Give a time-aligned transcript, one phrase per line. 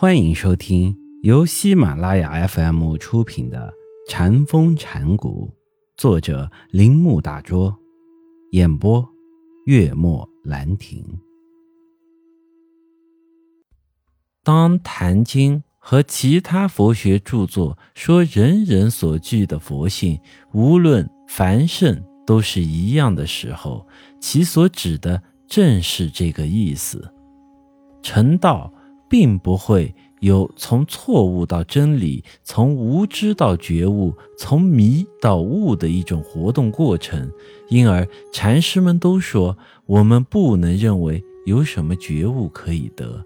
[0.00, 3.74] 欢迎收听由喜马拉雅 FM 出品的
[4.08, 5.50] 《禅风禅谷，
[5.96, 7.76] 作者铃木大拙，
[8.52, 9.04] 演播
[9.66, 11.04] 月末兰亭。
[14.44, 20.16] 当《坛经》和其他佛学著作说人人所具的佛性，
[20.52, 23.84] 无论凡圣都是一样的时候，
[24.20, 27.12] 其所指的正是这个意思。
[28.00, 28.72] 成道。
[29.08, 37.30] 并不会有从错误到真理，从无知到觉悟，从迷到悟的一种活动过程。
[37.68, 43.24] 因而，禅师们都说，我们不能认为有什么觉悟可以得。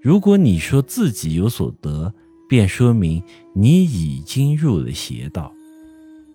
[0.00, 2.12] 如果你说自己有所得，
[2.48, 3.22] 便说明
[3.54, 5.52] 你已经入了邪道。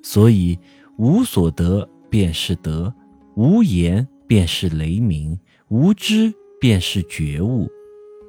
[0.04, 0.58] 所以，
[0.98, 2.94] 无所得便是得，
[3.36, 5.40] 无言便是雷鸣，
[5.70, 7.68] 无知便是觉悟。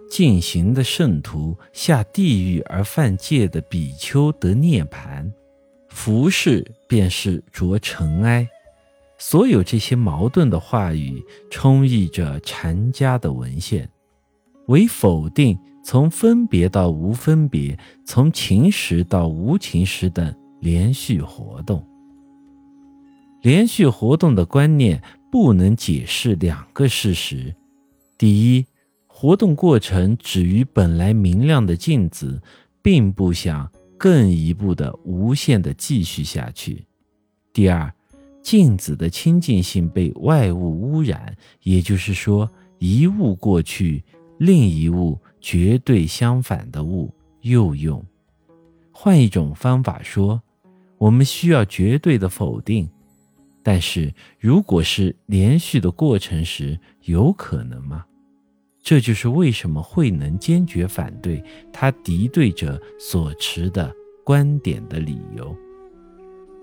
[0.09, 5.33] 进行的圣徒下地狱而犯戒的比丘得涅盘，
[5.89, 8.49] 服饰便是着尘埃。
[9.19, 13.89] 所有这些矛盾的话语充溢着禅家的文献，
[14.67, 21.87] 为否定从分别到无分别，从情识到无情识等连续活动。
[23.43, 27.55] 连续活动的观念不能解释两个事实：
[28.17, 28.67] 第一。
[29.19, 32.39] 活动过程止于本来明亮的镜子，
[32.83, 36.85] 并不想更一步的无限的继续下去。
[37.51, 37.91] 第二，
[38.43, 42.47] 镜子的清净性被外物污染，也就是说，
[42.79, 44.05] 一物过去，
[44.37, 48.05] 另一物绝对相反的物又用。
[48.93, 50.39] 换一种方法说，
[50.99, 52.87] 我们需要绝对的否定，
[53.63, 58.05] 但是如果是连续的过程时，有可能吗？
[58.87, 61.43] 这就是为什么慧能坚决反对
[61.73, 65.53] 他敌对者所持的观点的理由。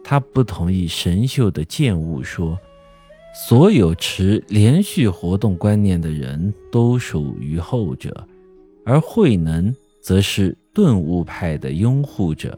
[0.05, 2.57] 他不同意神秀的见悟说，
[3.35, 8.25] 所有持连续活动观念的人都属于后者，
[8.85, 12.57] 而慧能则是顿悟派的拥护者。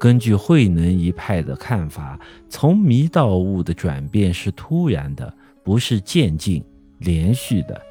[0.00, 2.18] 根据慧能一派的看法，
[2.48, 5.30] 从迷到悟的转变是突然的，
[5.62, 6.64] 不是渐进
[7.00, 7.87] 连续的。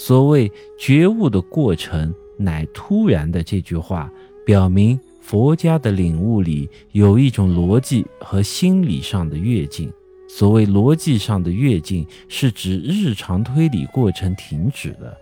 [0.00, 4.08] 所谓觉悟的过程乃突然的这句话，
[4.46, 9.92] 表明佛家的领悟里有一种逻辑和心理上的跃进。
[10.28, 15.18] 所谓逻辑上的跃进，是指日常推理过程停止了，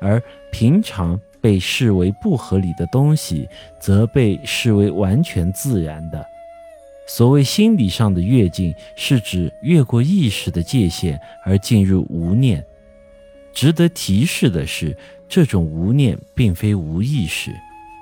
[0.00, 0.20] 而
[0.50, 3.46] 平常被视为不合理的东西，
[3.80, 6.26] 则被视为完全自然的。
[7.06, 12.64] 所谓心理上的跃进，是指越过意识的界限而进入无念。
[13.56, 14.94] 值得提示的是，
[15.26, 17.50] 这种无念并非无意识，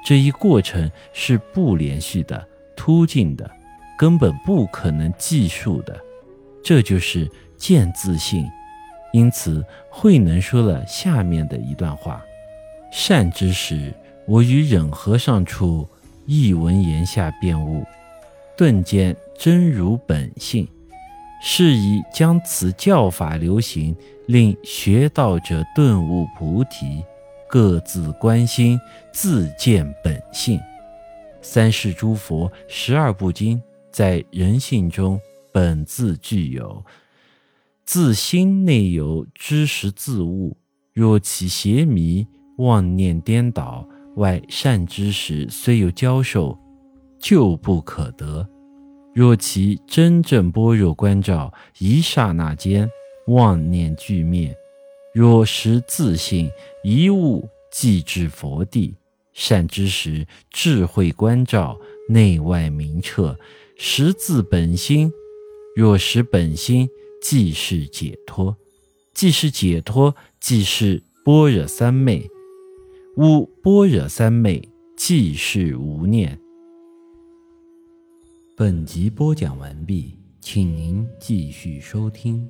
[0.05, 2.45] 这一过程是不连续的、
[2.75, 3.49] 突进的，
[3.97, 5.97] 根本不可能计数的。
[6.65, 8.45] 这就是见自性。
[9.13, 12.21] 因此，慧能说了下面的一段话
[12.91, 13.95] ：“善知识，
[14.27, 15.89] 我于忍和尚处，
[16.27, 17.85] 一闻言下便悟，
[18.57, 20.67] 顿见真如本性。”
[21.47, 23.95] 是以将此教法流行，
[24.27, 27.05] 令学道者顿悟菩提，
[27.49, 28.81] 各自观心，
[29.13, 30.59] 自见本性。
[31.43, 35.21] 三世诸佛、十二部经在人性中
[35.53, 36.83] 本自具有，
[37.85, 40.57] 自心内有知识自悟。
[40.95, 42.27] 若其邪迷、
[42.57, 43.87] 妄念颠倒，
[44.17, 46.59] 外善知识虽有教授，
[47.19, 48.49] 就不可得。
[49.13, 52.89] 若其真正般若观照，一刹那间
[53.27, 54.55] 妄念俱灭；
[55.13, 56.51] 若识自性，
[56.83, 58.95] 一悟即至佛地。
[59.33, 61.77] 善知识智慧关照，
[62.09, 63.37] 内外明彻，
[63.77, 65.13] 识自本心。
[65.75, 66.89] 若识本心，
[67.21, 68.55] 即是解脱；
[69.13, 72.31] 即是解脱，即是般若三昧。
[73.17, 76.39] 悟般若三昧，即是无念。
[78.57, 82.49] 本集播讲完毕，请您继续收听。